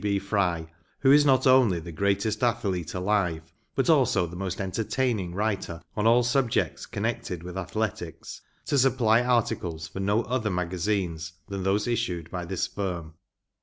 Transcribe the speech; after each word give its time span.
B. 0.03 0.17
Fry, 0.17 0.67
who 1.01 1.11
is 1.11 1.27
not 1.27 1.45
only 1.45 1.79
the 1.79 1.91
greatest 1.91 2.41
athlete 2.41 2.95
alive, 2.95 3.53
but 3.75 3.87
also 3.87 4.25
the 4.25 4.35
most 4.35 4.59
entertaining 4.59 5.35
writer 5.35 5.79
on 5.95 6.07
all 6.07 6.23
subjects 6.23 6.87
connected 6.87 7.43
with 7.43 7.55
athletics, 7.55 8.41
to 8.65 8.79
supply 8.79 9.21
articles 9.21 9.87
for 9.87 9.99
no 9.99 10.23
other 10.23 10.49
magazines 10.49 11.33
than 11.49 11.61
those 11.61 11.87
issued 11.87 12.31
by 12.31 12.45
this 12.45 12.65
firm. 12.65 13.13